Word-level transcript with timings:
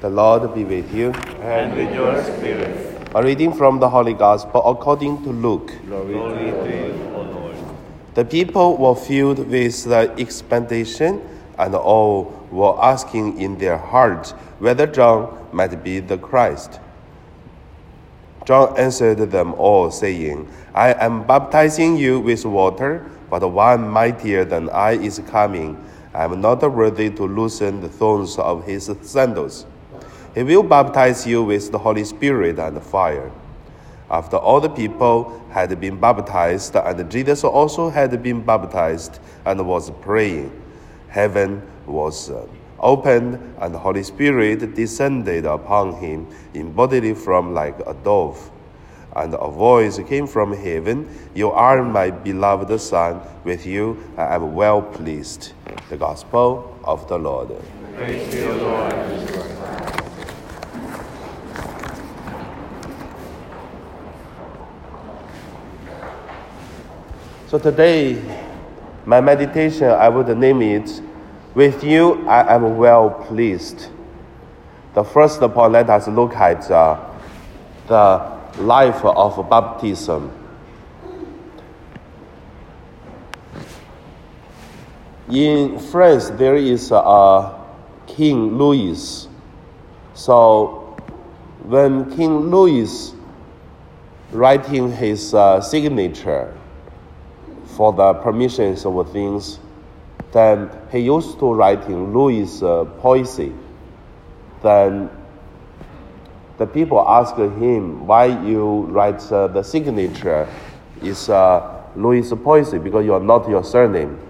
The 0.00 0.08
Lord 0.08 0.54
be 0.54 0.64
with 0.64 0.94
you. 0.94 1.12
and 1.42 1.76
with 1.76 1.92
your 1.94 2.22
spirit. 2.24 2.96
A 3.14 3.22
reading 3.22 3.52
from 3.52 3.80
the 3.80 3.88
Holy 3.90 4.14
Gospel 4.14 4.62
according 4.64 5.22
to 5.24 5.30
Luke. 5.30 5.72
Glory 5.84 6.14
to 6.52 6.68
you, 6.70 7.12
O 7.14 7.20
Lord. 7.20 7.56
The 8.14 8.24
people 8.24 8.78
were 8.78 8.94
filled 8.94 9.40
with 9.50 9.84
the 9.84 10.10
expectation, 10.16 11.20
and 11.58 11.74
all 11.74 12.32
were 12.50 12.82
asking 12.82 13.38
in 13.38 13.58
their 13.58 13.76
hearts 13.76 14.30
whether 14.58 14.86
John 14.86 15.36
might 15.52 15.84
be 15.84 16.00
the 16.00 16.16
Christ. 16.16 16.80
John 18.46 18.74
answered 18.78 19.30
them 19.30 19.52
all, 19.54 19.90
saying, 19.90 20.48
I 20.74 20.94
am 20.94 21.24
baptizing 21.26 21.98
you 21.98 22.20
with 22.20 22.46
water, 22.46 23.04
but 23.28 23.46
one 23.46 23.86
mightier 23.86 24.46
than 24.46 24.70
I 24.70 24.92
is 24.92 25.20
coming. 25.28 25.76
I 26.14 26.24
am 26.24 26.40
not 26.40 26.62
worthy 26.62 27.10
to 27.10 27.24
loosen 27.24 27.82
the 27.82 27.88
thongs 27.90 28.38
of 28.38 28.64
his 28.64 28.90
sandals. 29.02 29.66
He 30.34 30.42
will 30.44 30.62
baptize 30.62 31.26
you 31.26 31.42
with 31.42 31.72
the 31.72 31.78
Holy 31.78 32.04
Spirit 32.04 32.58
and 32.58 32.80
fire. 32.82 33.30
After 34.10 34.36
all 34.36 34.60
the 34.60 34.68
people 34.68 35.40
had 35.50 35.78
been 35.80 35.98
baptized, 35.98 36.76
and 36.76 37.10
Jesus 37.10 37.44
also 37.44 37.90
had 37.90 38.22
been 38.22 38.42
baptized 38.42 39.18
and 39.44 39.66
was 39.66 39.90
praying, 40.02 40.50
heaven 41.08 41.62
was 41.86 42.30
uh, 42.30 42.46
opened, 42.78 43.38
and 43.60 43.74
the 43.74 43.78
Holy 43.78 44.02
Spirit 44.02 44.74
descended 44.74 45.46
upon 45.46 45.94
him 45.94 46.26
in 46.54 46.72
bodily 46.72 47.14
form 47.14 47.54
like 47.54 47.78
a 47.86 47.94
dove. 47.94 48.50
And 49.16 49.34
a 49.34 49.48
voice 49.48 49.98
came 50.06 50.28
from 50.28 50.52
heaven 50.52 51.08
You 51.34 51.50
are 51.50 51.82
my 51.82 52.10
beloved 52.12 52.80
Son, 52.80 53.20
with 53.42 53.66
you 53.66 53.98
I 54.16 54.36
am 54.36 54.54
well 54.54 54.82
pleased. 54.82 55.52
The 55.88 55.96
Gospel 55.96 56.78
of 56.84 57.08
the 57.08 57.18
Lord. 57.18 57.50
Praise 57.96 58.32
you, 58.32 58.52
Lord. 58.52 59.39
So 67.50 67.58
today, 67.58 68.16
my 69.04 69.20
meditation, 69.20 69.88
I 69.88 70.08
would 70.08 70.28
name 70.38 70.62
it, 70.62 71.02
With 71.52 71.82
You 71.82 72.24
I 72.28 72.54
Am 72.54 72.76
Well 72.76 73.10
Pleased. 73.10 73.88
The 74.94 75.02
first 75.02 75.40
point, 75.40 75.72
let 75.72 75.90
us 75.90 76.06
look 76.06 76.32
at 76.36 76.70
uh, 76.70 77.10
the 77.88 78.62
life 78.62 79.04
of 79.04 79.50
baptism. 79.50 80.30
In 85.28 85.80
France, 85.80 86.30
there 86.30 86.54
is 86.54 86.92
a 86.92 87.52
King 88.06 88.58
Louis. 88.58 89.26
So, 90.14 90.96
when 91.64 92.14
King 92.16 92.48
Louis 92.48 93.12
writing 94.30 94.92
his 94.92 95.34
uh, 95.34 95.60
signature, 95.60 96.56
for 97.80 97.94
the 97.94 98.12
permissions 98.12 98.84
of 98.84 99.10
things, 99.10 99.58
then 100.32 100.68
he 100.92 100.98
used 100.98 101.38
to 101.38 101.50
writing 101.50 102.12
Louis 102.12 102.62
uh, 102.62 102.84
Poissy. 103.00 103.54
Then 104.62 105.08
the 106.58 106.66
people 106.66 107.00
asked 107.00 107.38
him 107.38 108.06
why 108.06 108.26
you 108.26 108.82
write 108.90 109.22
uh, 109.32 109.46
the 109.46 109.62
signature 109.62 110.46
is 111.02 111.30
uh, 111.30 111.82
Louis 111.96 112.30
Poissy 112.44 112.76
because 112.76 113.06
you 113.06 113.14
are 113.14 113.18
not 113.34 113.48
your 113.48 113.64
surname, 113.64 114.20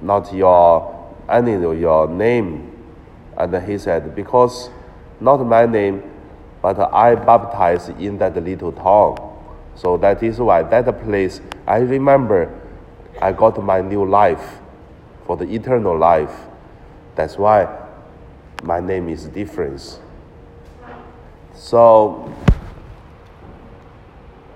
not 0.00 0.32
your 0.32 1.12
any 1.28 1.60
your 1.78 2.08
name. 2.08 2.72
And 3.36 3.54
he 3.68 3.76
said 3.76 4.16
because 4.16 4.70
not 5.20 5.44
my 5.44 5.66
name, 5.66 6.02
but 6.62 6.78
I 6.78 7.14
baptized 7.14 7.90
in 8.00 8.16
that 8.16 8.42
little 8.42 8.72
town. 8.72 9.33
So 9.76 9.96
that 9.98 10.22
is 10.22 10.38
why 10.38 10.62
that 10.62 11.02
place, 11.04 11.40
I 11.66 11.78
remember 11.78 12.60
I 13.20 13.32
got 13.32 13.62
my 13.62 13.80
new 13.80 14.04
life 14.04 14.60
for 15.26 15.36
the 15.36 15.44
eternal 15.44 15.96
life. 15.96 16.34
That's 17.14 17.38
why 17.38 17.68
my 18.62 18.80
name 18.80 19.08
is 19.08 19.26
different. 19.26 20.00
So 21.54 22.32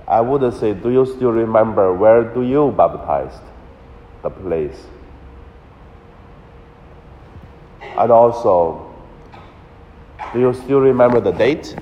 I 0.06 0.20
would 0.20 0.54
say, 0.54 0.74
do 0.74 0.90
you 0.90 1.04
still 1.06 1.32
remember 1.32 1.92
where 1.92 2.24
do 2.24 2.42
you 2.42 2.72
baptized? 2.76 3.42
The 4.22 4.30
place. 4.30 4.86
And 7.96 8.10
also, 8.10 8.94
do 10.32 10.40
you 10.40 10.52
still 10.54 10.80
remember 10.80 11.20
the 11.20 11.32
date? 11.32 11.76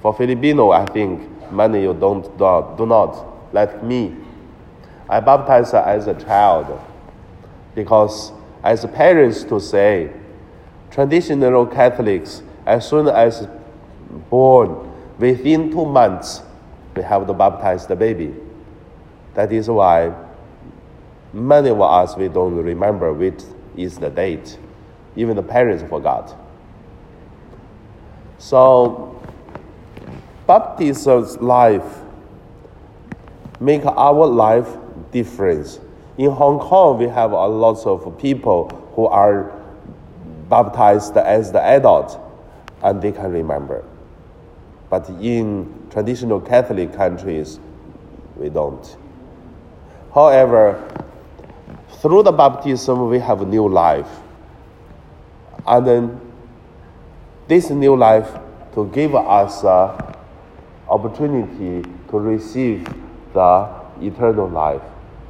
For 0.00 0.12
Filipino, 0.14 0.70
I 0.70 0.84
think 0.86 1.31
many 1.52 1.82
you 1.82 1.94
don't 1.94 2.22
do, 2.38 2.74
do 2.76 2.86
not, 2.86 3.52
like 3.54 3.82
me. 3.82 4.16
I 5.08 5.20
baptized 5.20 5.74
as 5.74 6.06
a 6.06 6.14
child 6.14 6.80
because 7.74 8.32
as 8.62 8.84
parents 8.86 9.44
to 9.44 9.60
say, 9.60 10.10
traditional 10.90 11.66
Catholics, 11.66 12.42
as 12.66 12.88
soon 12.88 13.08
as 13.08 13.48
born, 14.30 14.90
within 15.18 15.70
two 15.70 15.84
months, 15.84 16.42
we 16.94 17.02
have 17.02 17.26
to 17.26 17.32
baptize 17.32 17.86
the 17.86 17.96
baby. 17.96 18.34
That 19.34 19.52
is 19.52 19.68
why 19.68 20.14
many 21.32 21.70
of 21.70 21.80
us, 21.80 22.16
we 22.16 22.28
don't 22.28 22.56
remember 22.56 23.12
which 23.12 23.42
is 23.76 23.98
the 23.98 24.10
date. 24.10 24.58
Even 25.16 25.36
the 25.36 25.42
parents 25.42 25.82
forgot. 25.88 26.36
So 28.38 29.11
baptism's 30.46 31.38
life 31.38 32.00
make 33.60 33.84
our 33.86 34.26
life 34.26 34.68
difference. 35.12 35.78
In 36.18 36.30
Hong 36.30 36.58
Kong, 36.58 36.98
we 36.98 37.06
have 37.06 37.32
a 37.32 37.46
lot 37.46 37.86
of 37.86 38.18
people 38.18 38.68
who 38.94 39.06
are 39.06 39.52
baptized 40.48 41.16
as 41.16 41.52
the 41.52 41.62
adult, 41.62 42.20
and 42.82 43.00
they 43.00 43.12
can 43.12 43.30
remember. 43.30 43.84
But 44.90 45.08
in 45.08 45.88
traditional 45.90 46.40
Catholic 46.40 46.92
countries, 46.92 47.58
we 48.36 48.50
don't. 48.50 48.96
However, 50.12 50.76
through 52.00 52.24
the 52.24 52.32
baptism, 52.32 53.08
we 53.08 53.18
have 53.20 53.40
a 53.40 53.46
new 53.46 53.68
life. 53.68 54.10
And 55.66 55.86
then 55.86 56.20
this 57.48 57.70
new 57.70 57.96
life 57.96 58.28
to 58.74 58.86
give 58.92 59.14
us 59.14 59.64
uh, 59.64 60.12
opportunity 60.92 61.88
to 62.10 62.18
receive 62.18 62.86
the 63.32 63.68
eternal 64.00 64.48
life. 64.48 64.82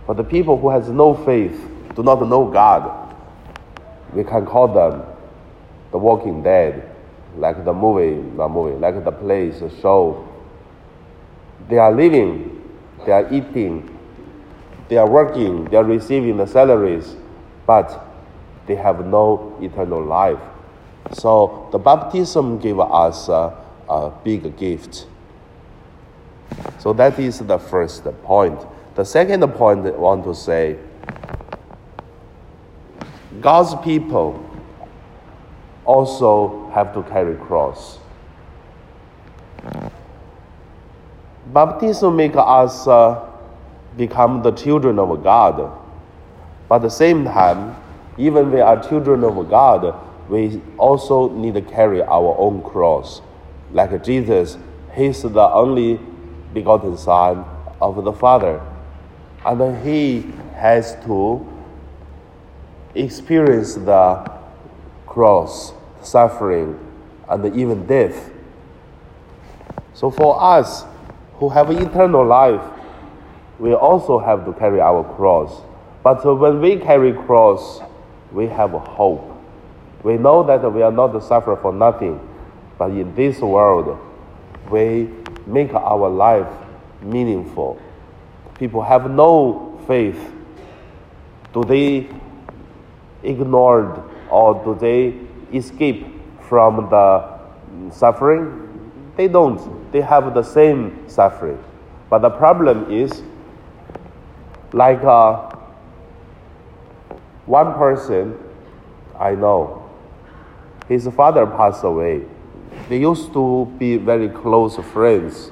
But 0.06 0.16
the 0.16 0.24
people 0.24 0.58
who 0.58 0.70
has 0.70 0.88
no 0.88 1.14
faith, 1.14 1.68
do 1.94 2.02
not 2.02 2.20
know 2.28 2.50
God, 2.50 3.14
we 4.12 4.24
can 4.24 4.44
call 4.44 4.68
them 4.68 5.04
the 5.92 5.98
walking 5.98 6.42
dead, 6.42 6.90
like 7.36 7.64
the 7.64 7.72
movie, 7.72 8.16
not 8.36 8.48
movie, 8.48 8.76
like 8.78 9.04
the 9.04 9.12
place, 9.12 9.60
the 9.60 9.70
show. 9.80 10.28
They 11.68 11.78
are 11.78 11.92
living, 11.92 12.60
they 13.06 13.12
are 13.12 13.32
eating, 13.32 13.88
they 14.88 14.96
are 14.96 15.08
working, 15.08 15.66
they 15.66 15.76
are 15.76 15.84
receiving 15.84 16.38
the 16.38 16.46
salaries, 16.46 17.14
but 17.66 18.04
they 18.66 18.74
have 18.74 19.06
no 19.06 19.56
eternal 19.62 20.02
life. 20.04 20.40
So 21.12 21.68
the 21.70 21.78
baptism 21.78 22.58
gave 22.58 22.80
us 22.80 23.28
a, 23.28 23.56
a 23.88 24.12
big 24.24 24.56
gift. 24.56 25.06
So 26.78 26.92
that 26.94 27.18
is 27.18 27.38
the 27.38 27.58
first 27.58 28.04
point. 28.24 28.58
The 28.94 29.04
second 29.04 29.46
point 29.52 29.86
I 29.86 29.90
want 29.90 30.24
to 30.24 30.34
say 30.34 30.78
God's 33.40 33.74
people 33.84 34.48
also 35.84 36.70
have 36.74 36.92
to 36.94 37.02
carry 37.04 37.36
cross. 37.36 37.98
Baptism 41.52 42.16
make 42.16 42.34
us 42.36 42.86
uh, 42.86 43.28
become 43.96 44.42
the 44.42 44.52
children 44.52 44.98
of 44.98 45.22
God. 45.22 45.78
But 46.68 46.76
at 46.76 46.82
the 46.82 46.90
same 46.90 47.24
time, 47.24 47.76
even 48.16 48.50
we 48.50 48.60
are 48.60 48.82
children 48.82 49.24
of 49.24 49.48
God, 49.48 49.94
we 50.28 50.60
also 50.78 51.28
need 51.30 51.54
to 51.54 51.62
carry 51.62 52.02
our 52.02 52.36
own 52.38 52.62
cross. 52.62 53.22
Like 53.72 54.02
Jesus, 54.04 54.56
He's 54.94 55.22
the 55.22 55.48
only 55.50 56.00
begotten 56.52 56.96
Son 56.96 57.44
of 57.80 58.04
the 58.04 58.12
Father. 58.12 58.60
And 59.44 59.84
He 59.84 60.32
has 60.54 60.96
to 61.04 61.46
experience 62.94 63.74
the 63.74 64.30
cross, 65.06 65.72
suffering, 66.02 66.78
and 67.28 67.56
even 67.56 67.86
death. 67.86 68.30
So 69.94 70.10
for 70.10 70.40
us 70.42 70.84
who 71.34 71.48
have 71.48 71.70
eternal 71.70 72.24
life, 72.24 72.62
we 73.58 73.74
also 73.74 74.18
have 74.18 74.44
to 74.44 74.52
carry 74.54 74.80
our 74.80 75.04
cross. 75.16 75.62
But 76.02 76.24
when 76.38 76.60
we 76.60 76.76
carry 76.76 77.12
cross, 77.12 77.80
we 78.32 78.46
have 78.48 78.70
hope. 78.70 79.28
We 80.02 80.16
know 80.16 80.42
that 80.42 80.70
we 80.72 80.82
are 80.82 80.90
not 80.90 81.16
suffer 81.22 81.56
for 81.56 81.72
nothing, 81.72 82.18
but 82.78 82.90
in 82.90 83.14
this 83.14 83.38
world, 83.40 83.98
we 84.70 85.08
make 85.46 85.72
our 85.74 86.08
life 86.08 86.48
meaningful. 87.02 87.80
People 88.58 88.82
have 88.82 89.10
no 89.10 89.80
faith. 89.86 90.18
Do 91.52 91.64
they 91.64 92.08
ignored 93.22 94.00
or 94.30 94.62
do 94.64 94.74
they 94.74 95.14
escape 95.56 96.06
from 96.48 96.88
the 96.90 97.38
suffering? 97.90 98.68
They 99.16 99.28
don't. 99.28 99.92
They 99.92 100.00
have 100.00 100.32
the 100.34 100.42
same 100.42 101.08
suffering. 101.08 101.62
But 102.08 102.20
the 102.20 102.30
problem 102.30 102.90
is, 102.90 103.22
like 104.72 105.02
uh, 105.02 105.50
one 107.46 107.74
person 107.74 108.38
I 109.18 109.34
know, 109.34 109.88
his 110.88 111.06
father 111.08 111.46
passed 111.46 111.84
away. 111.84 112.22
They 112.88 113.00
used 113.00 113.32
to 113.32 113.72
be 113.78 113.96
very 113.96 114.28
close 114.28 114.76
friends. 114.76 115.50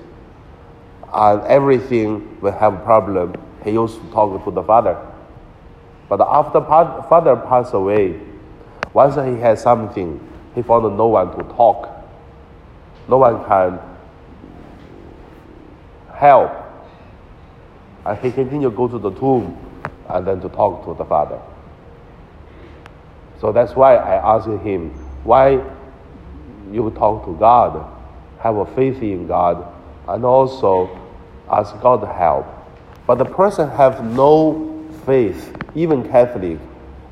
And 1.13 1.43
everything 1.43 2.41
will 2.41 2.53
have 2.53 2.75
a 2.75 2.85
problem, 2.85 3.35
he 3.65 3.73
used 3.73 4.01
to 4.01 4.11
talk 4.11 4.45
to 4.45 4.51
the 4.51 4.63
father. 4.63 4.97
But 6.09 6.21
after 6.21 6.61
father 6.61 7.37
passed 7.37 7.75
away, 7.75 8.21
once 8.93 9.15
he 9.15 9.41
had 9.41 9.59
something, 9.59 10.21
he 10.55 10.63
found 10.63 10.97
no 10.97 11.07
one 11.07 11.37
to 11.37 11.45
talk. 11.55 11.89
No 13.09 13.19
one 13.19 13.45
can 13.45 13.79
help. 16.15 16.53
And 18.05 18.19
he 18.19 18.31
continued 18.31 18.71
to 18.71 18.77
go 18.77 18.89
to 18.89 18.99
the 18.99 19.11
tomb 19.11 19.57
and 20.09 20.27
then 20.27 20.41
to 20.41 20.49
talk 20.49 20.85
to 20.85 20.95
the 20.95 21.05
father. 21.05 21.41
So 23.41 23.53
that's 23.53 23.75
why 23.75 23.97
I 23.97 24.37
asked 24.37 24.47
him, 24.47 24.91
why 25.25 25.63
you 26.73 26.91
talk 26.91 27.25
to 27.27 27.35
God, 27.37 27.87
have 28.39 28.57
a 28.57 28.67
faith 28.75 29.03
in 29.03 29.27
God, 29.27 29.67
and 30.09 30.25
also 30.25 30.89
ask 31.51 31.79
God 31.81 32.07
help. 32.07 32.47
But 33.07 33.17
the 33.17 33.25
person 33.25 33.69
have 33.71 34.05
no 34.05 34.87
faith, 35.05 35.55
even 35.75 36.09
Catholic, 36.09 36.59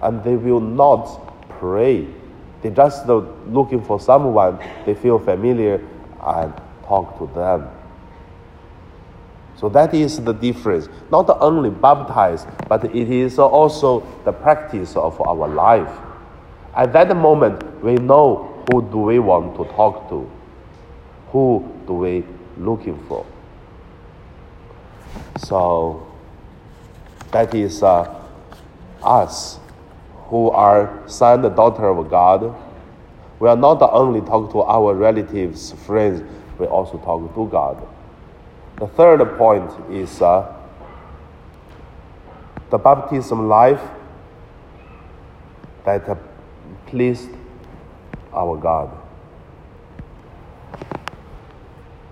and 0.02 0.22
they 0.22 0.36
will 0.36 0.60
not 0.60 1.48
pray. 1.58 2.06
They 2.62 2.70
just 2.70 3.06
looking 3.06 3.82
for 3.82 4.00
someone 4.00 4.58
they 4.84 4.94
feel 4.94 5.18
familiar 5.18 5.84
and 6.24 6.52
talk 6.84 7.18
to 7.18 7.26
them. 7.34 7.68
So 9.56 9.68
that 9.70 9.92
is 9.92 10.20
the 10.20 10.32
difference. 10.32 10.88
Not 11.10 11.28
only 11.40 11.70
baptized, 11.70 12.46
but 12.68 12.84
it 12.84 13.10
is 13.10 13.38
also 13.40 14.06
the 14.24 14.32
practice 14.32 14.94
of 14.94 15.20
our 15.20 15.48
life. 15.48 15.90
At 16.76 16.92
that 16.92 17.16
moment, 17.16 17.82
we 17.82 17.94
know 17.94 18.47
who 18.70 18.82
do 18.82 18.98
we 18.98 19.18
want 19.18 19.56
to 19.56 19.64
talk 19.74 20.08
to, 20.10 20.30
who 21.30 21.66
do 21.86 21.94
we 21.94 22.24
looking 22.58 22.98
for. 23.06 23.24
So 25.38 26.06
that 27.30 27.54
is 27.54 27.82
uh, 27.82 28.14
us 29.02 29.58
who 30.26 30.50
are 30.50 31.02
son 31.06 31.44
and 31.44 31.56
daughter 31.56 31.86
of 31.88 32.10
God. 32.10 32.54
We 33.40 33.48
are 33.48 33.56
not 33.56 33.80
only 33.82 34.20
talk 34.20 34.50
to 34.52 34.62
our 34.62 34.94
relatives, 34.94 35.72
friends, 35.86 36.22
we 36.58 36.66
also 36.66 36.98
talk 36.98 37.34
to 37.34 37.46
God. 37.46 37.86
The 38.78 38.88
third 38.88 39.38
point 39.38 39.70
is 39.90 40.20
uh, 40.20 40.54
the 42.70 42.78
baptism 42.78 43.48
life 43.48 43.80
that 45.84 46.18
pleased 46.86 47.30
our 48.32 48.56
God. 48.56 48.90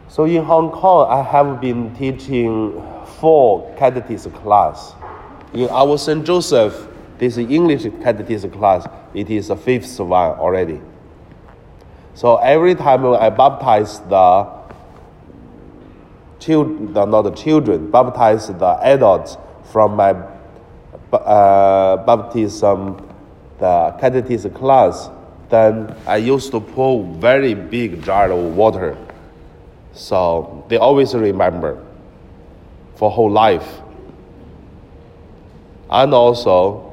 So 0.08 0.24
in 0.24 0.44
Hong 0.44 0.70
Kong, 0.70 1.08
I 1.10 1.22
have 1.22 1.60
been 1.60 1.94
teaching 1.94 2.82
four 3.20 3.74
catechism 3.76 4.32
class. 4.32 4.94
In 5.52 5.68
our 5.68 5.98
St. 5.98 6.24
Joseph, 6.24 6.88
this 7.18 7.36
English 7.38 7.82
catechism 8.02 8.50
class, 8.50 8.86
it 9.14 9.30
is 9.30 9.48
the 9.48 9.56
fifth 9.56 9.98
one 10.00 10.38
already. 10.38 10.80
So 12.14 12.36
every 12.36 12.74
time 12.74 13.04
I 13.06 13.28
baptize 13.28 14.00
the 14.00 14.48
children, 16.38 16.92
not 16.92 17.22
the 17.22 17.32
children, 17.32 17.90
baptize 17.90 18.48
the 18.48 18.78
adults 18.82 19.36
from 19.70 19.96
my 19.96 20.12
uh, 21.12 21.96
baptism, 22.04 23.06
the 23.58 23.94
catechism 24.00 24.52
class, 24.52 25.10
then 25.48 25.94
I 26.06 26.16
used 26.16 26.50
to 26.52 26.60
pour 26.60 27.04
very 27.04 27.54
big 27.54 28.02
jar 28.02 28.30
of 28.30 28.56
water. 28.56 28.96
So 29.92 30.64
they 30.68 30.76
always 30.76 31.14
remember 31.14 31.82
for 32.96 33.10
whole 33.10 33.30
life. 33.30 33.80
And 35.88 36.12
also, 36.12 36.92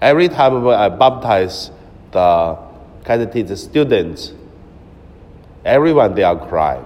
every 0.00 0.28
time 0.28 0.66
I 0.66 0.88
baptize 0.88 1.70
the 2.12 2.58
catechism 3.04 3.56
students, 3.56 4.32
everyone 5.64 6.14
they 6.14 6.24
are 6.24 6.48
crying. 6.48 6.84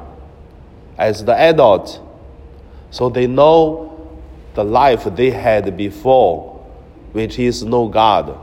As 0.96 1.25
the 1.25 1.34
adult, 1.34 2.00
so 2.90 3.08
they 3.08 3.26
know 3.26 3.88
the 4.55 4.62
life 4.62 5.05
they 5.16 5.31
had 5.31 5.76
before, 5.76 6.64
which 7.12 7.38
is 7.38 7.64
no 7.64 7.88
God. 7.88 8.38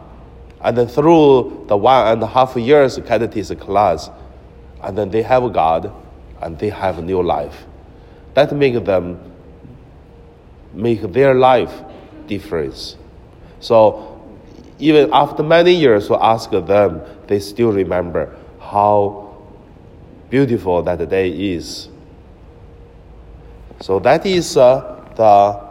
And 0.62 0.78
then 0.78 0.88
through 0.88 1.66
the 1.68 1.78
one 1.78 2.08
and 2.08 2.22
a 2.24 2.28
half 2.28 2.56
years 2.56 3.00
catechism 3.06 3.60
class, 3.60 4.10
and 4.82 4.98
then 4.98 5.10
they 5.10 5.22
have 5.22 5.52
God 5.54 5.94
and 6.42 6.58
they 6.58 6.70
have 6.70 7.04
new 7.04 7.22
life. 7.22 7.66
That 8.34 8.52
make 8.54 8.84
them 8.86 9.20
make 10.74 11.02
their 11.14 11.34
life 11.34 11.74
difference. 12.28 12.96
So 13.60 14.22
even 14.80 15.10
after 15.12 15.44
many 15.44 15.74
years 15.74 16.10
we 16.10 16.16
ask 16.16 16.52
them, 16.52 17.02
they 17.28 17.40
still 17.40 17.72
remember 17.72 18.36
how 18.60 19.38
beautiful 20.30 20.82
that 20.84 21.10
day 21.10 21.30
is. 21.30 21.90
So 23.82 24.00
that 24.00 24.26
is 24.26 24.58
uh, 24.58 25.04
the 25.16 25.70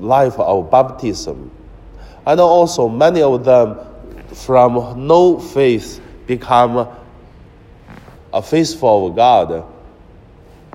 life 0.00 0.38
of 0.38 0.70
baptism. 0.70 1.50
And 2.28 2.40
also 2.40 2.90
many 2.90 3.22
of 3.22 3.42
them 3.42 3.78
from 4.34 5.06
no 5.06 5.38
faith 5.38 5.98
become 6.26 6.86
a 8.34 8.42
faithful 8.42 9.08
God. 9.08 9.64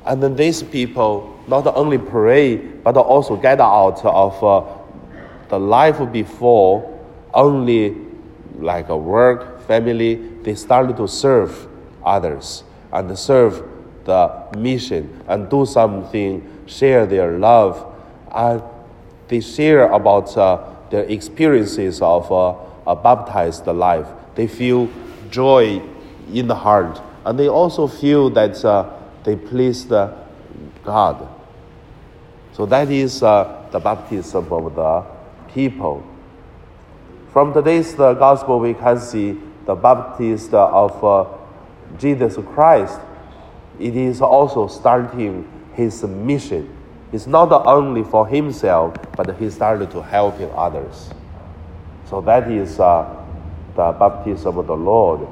And 0.04 0.24
then 0.24 0.36
these 0.36 0.64
people 0.64 1.40
not 1.48 1.68
only 1.68 2.00
pray, 2.00 2.56
but 2.56 2.98
also 2.98 3.36
get 3.36 3.62
out 3.62 4.04
of 4.04 4.44
uh, 4.44 4.64
the 5.50 5.60
life 5.60 6.12
before 6.12 7.00
only 7.36 7.98
like 8.58 8.90
a 8.90 8.98
work, 8.98 9.62
family. 9.68 10.16
They 10.42 10.56
started 10.56 10.98
to 10.98 11.08
serve 11.08 11.68
others 12.04 12.64
and 12.92 13.16
serve 13.18 13.64
the 14.06 14.48
mission 14.58 15.24
and 15.28 15.48
do 15.52 15.68
something, 15.68 16.64
share 16.66 17.06
their 17.06 17.38
love, 17.38 17.96
and 18.34 18.64
they 19.28 19.40
share 19.40 19.92
about 19.92 20.36
uh, 20.36 20.73
their 20.94 21.06
experiences 21.06 22.04
of 22.04 22.32
uh, 22.32 22.54
a 22.86 22.96
baptized 22.96 23.66
life. 23.66 24.06
They 24.36 24.46
feel 24.46 24.88
joy 25.32 25.82
in 26.32 26.46
the 26.46 26.54
heart, 26.54 27.02
and 27.26 27.40
they 27.40 27.50
also 27.50 27.88
feel 27.88 28.30
that 28.30 28.64
uh, 28.64 28.94
they 29.24 29.36
pleased 29.36 29.90
God. 29.90 31.28
So 32.52 32.68
that 32.68 32.92
is 32.92 33.24
uh, 33.24 33.68
the 33.72 33.80
baptism 33.80 34.54
of 34.54 34.76
the 34.76 35.04
people. 35.52 36.06
From 37.32 37.56
today's 37.56 37.96
the 37.96 38.14
gospel, 38.14 38.60
we 38.60 38.76
can 38.76 39.00
see 39.00 39.36
the 39.66 39.74
baptism 39.74 40.54
of 40.54 41.04
uh, 41.04 41.26
Jesus 41.98 42.36
Christ. 42.54 43.00
It 43.80 43.96
is 43.96 44.22
also 44.22 44.68
starting 44.68 45.50
his 45.74 46.04
mission. 46.04 46.70
It's 47.14 47.28
not 47.28 47.52
only 47.68 48.04
for 48.04 48.28
himself, 48.28 48.96
but 49.16 49.38
he 49.38 49.50
started 49.50 49.92
to 49.92 50.02
helping 50.02 50.50
others. 50.52 51.10
So 52.10 52.20
that 52.22 52.52
is 52.52 52.80
uh, 52.80 53.06
the 53.76 53.92
baptism 53.92 54.58
of 54.58 54.68
the 54.68 54.76
Lord. 54.76 55.28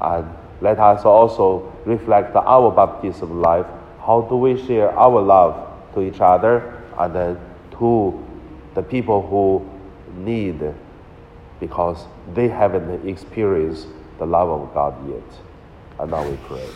And 0.00 0.28
let 0.60 0.78
us 0.78 1.04
also 1.04 1.72
reflect 1.84 2.36
our 2.36 2.70
baptism 2.70 3.30
of 3.30 3.36
life. 3.38 3.66
How 3.98 4.20
do 4.28 4.36
we 4.36 4.62
share 4.66 4.90
our 4.90 5.20
love 5.20 5.72
to 5.94 6.02
each 6.02 6.20
other 6.20 6.82
and 6.98 7.14
then 7.14 7.40
to 7.78 8.22
the 8.74 8.82
people 8.82 9.26
who 9.26 9.66
need 10.22 10.74
because 11.60 12.04
they 12.34 12.48
haven't 12.48 13.08
experienced 13.08 13.88
the 14.18 14.26
love 14.26 14.48
of 14.48 14.74
God 14.74 14.94
yet. 15.08 15.40
And 15.98 16.10
now 16.10 16.28
we 16.28 16.36
pray. 16.46 16.68